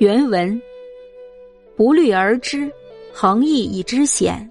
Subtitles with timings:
[0.00, 0.58] 原文：
[1.76, 2.72] 不虑而知，
[3.12, 4.48] 恒毅以知险；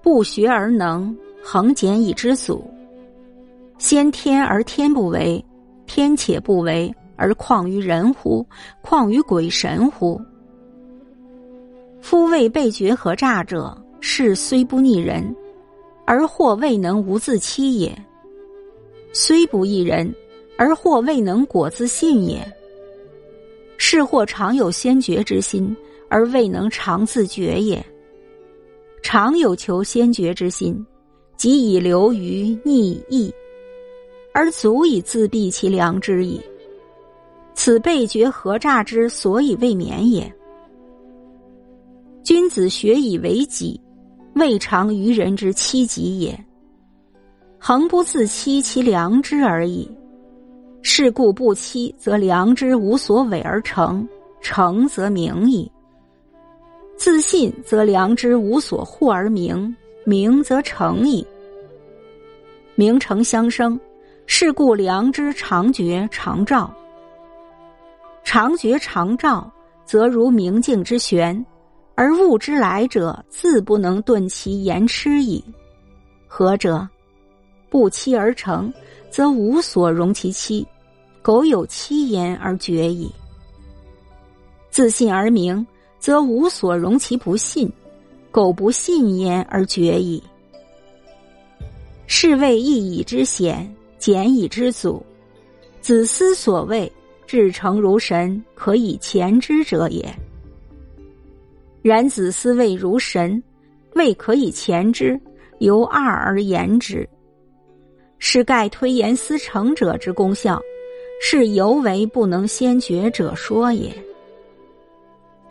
[0.00, 1.12] 不学而能，
[1.42, 2.62] 恒俭以知足。
[3.78, 5.44] 先天而天不为，
[5.84, 8.46] 天且不为，而况于人乎？
[8.80, 10.20] 况于鬼神乎？
[12.00, 15.34] 夫未被绝何诈者，是虽不逆人，
[16.04, 17.90] 而或未能无自欺也；
[19.12, 20.14] 虽不异人，
[20.56, 22.40] 而或未能果自信也。
[23.90, 25.74] 是或常有先觉之心，
[26.10, 27.82] 而未能常自觉也。
[29.02, 30.86] 常有求先觉之心，
[31.38, 33.32] 即以流于逆意，
[34.34, 36.38] 而足以自蔽其良知矣。
[37.54, 40.30] 此被觉何诈之所以未免也。
[42.22, 43.80] 君子学以为己，
[44.34, 46.38] 未尝于人之欺己也。
[47.58, 49.90] 恒不自欺其良知而已。
[51.00, 54.04] 是故不欺，则良知无所伪而成；
[54.40, 55.70] 成则明矣。
[56.96, 59.72] 自信则良知无所护而明，
[60.04, 61.24] 明则成矣。
[62.74, 63.78] 名成相生，
[64.26, 66.68] 是故良知常觉常照。
[68.24, 69.48] 常觉常照，
[69.84, 71.46] 则如明镜之玄。
[71.94, 75.44] 而物之来者，自不能顿其言痴矣。
[76.26, 76.88] 何者？
[77.70, 78.72] 不期而成，
[79.10, 80.66] 则无所容其期；
[81.28, 83.12] 苟有期言而绝矣。
[84.70, 85.66] 自信而明，
[85.98, 87.68] 则无所容其不信；
[88.30, 90.22] 苟不信言而绝矣。
[92.06, 95.04] 是谓义以之险，俭以知祖。
[95.82, 96.90] 子思所谓
[97.26, 100.10] 至诚如神，可以前之者也。
[101.82, 103.42] 然子思谓如神，
[103.94, 105.20] 未可以前之，
[105.58, 107.06] 由二而言之。
[108.18, 110.58] 是盖推言思成者之功效，
[111.20, 113.92] 是犹为不能先觉者说也。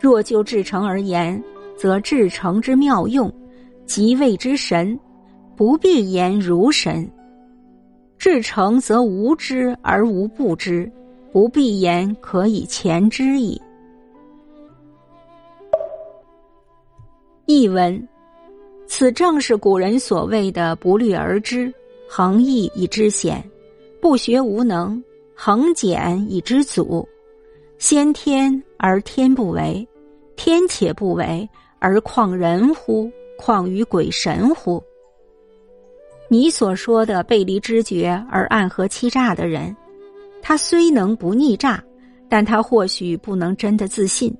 [0.00, 1.42] 若就至诚而言，
[1.76, 3.32] 则至诚之妙用，
[3.84, 4.98] 即谓之神，
[5.56, 7.08] 不必言如神。
[8.16, 10.90] 至诚则无知而无不知，
[11.30, 13.60] 不必言可以前知矣。
[17.46, 18.08] 译文：
[18.86, 21.72] 此正是古人所谓的“不虑而知，
[22.08, 23.40] 恒毅以知险；
[24.00, 25.02] 不学无能，
[25.40, 27.08] 恒简以知足。
[27.78, 29.86] 先天而天不为，
[30.34, 33.08] 天且不为，而况人乎？
[33.38, 34.82] 况于鬼神乎？
[36.28, 39.74] 你所说的背离知觉而暗合欺诈的人，
[40.42, 41.80] 他虽能不逆诈，
[42.28, 44.36] 但他或许不能真的自信。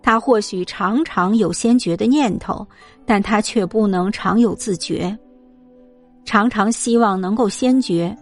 [0.00, 2.64] 他或许常常有先觉的念头，
[3.04, 5.18] 但他却不能常有自觉。
[6.24, 8.16] 常常希望能够先觉，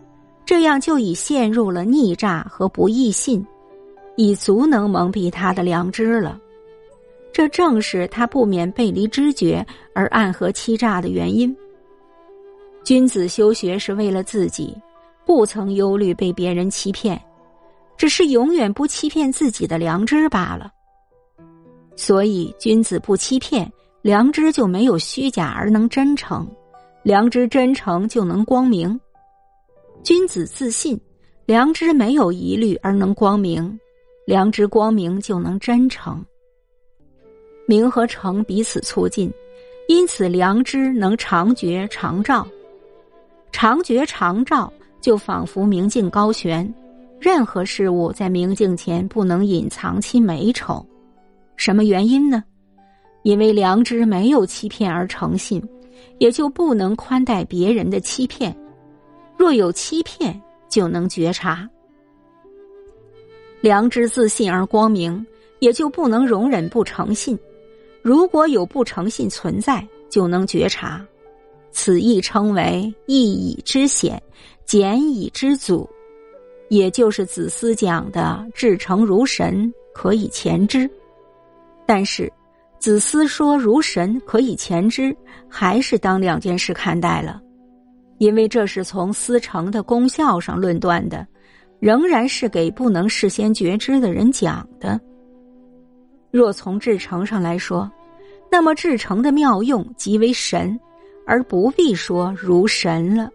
[0.48, 3.46] 这样就已陷入了逆诈和不义信，
[4.16, 6.40] 已足能蒙蔽他的良知了。
[7.30, 9.62] 这正是他不免背离知觉
[9.94, 11.54] 而暗合欺诈的原因。
[12.82, 14.74] 君子修学是为了自己，
[15.26, 17.20] 不曾忧虑被别人欺骗，
[17.98, 20.72] 只是永远不欺骗自己的良知罢了。
[21.94, 23.70] 所以，君子不欺骗，
[24.00, 26.46] 良知就没有虚假而能真诚；
[27.02, 28.98] 良知真诚就能光明。
[30.08, 30.98] 君子自信，
[31.44, 33.78] 良知没有疑虑而能光明；
[34.26, 36.24] 良知光明就能真诚。
[37.66, 39.30] 明和诚彼此促进，
[39.86, 42.48] 因此良知能常觉常照。
[43.52, 46.74] 常觉常照，就仿佛明镜高悬，
[47.20, 50.82] 任何事物在明镜前不能隐藏其美丑。
[51.58, 52.42] 什么原因呢？
[53.24, 55.62] 因为良知没有欺骗而诚信，
[56.16, 58.50] 也就不能宽待别人的欺骗；
[59.38, 60.38] 若有欺骗，
[60.68, 61.66] 就能觉察。
[63.60, 65.24] 良知自信而光明，
[65.60, 67.36] 也就不能容忍不诚信；
[68.02, 71.06] 如果有不诚信存在，就能觉察。
[71.70, 74.20] 此亦称为义以知险，
[74.64, 75.88] 俭以知足，
[76.68, 80.90] 也就是子思讲的“至诚如神，可以前之”。
[81.86, 82.32] 但是，
[82.78, 85.16] 子思说如神可以前知，
[85.48, 87.40] 还是当两件事看待了，
[88.18, 91.26] 因为这是从思成的功效上论断的，
[91.80, 95.00] 仍然是给不能事先觉知的人讲的。
[96.30, 97.90] 若从至诚上来说，
[98.50, 100.78] 那么至诚的妙用即为神，
[101.26, 103.30] 而不必说如神了。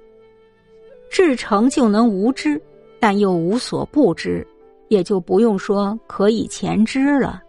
[1.09, 2.59] 至诚就能无知，
[3.00, 4.45] 但又无所不知，
[4.88, 7.43] 也就不用说可以前知了。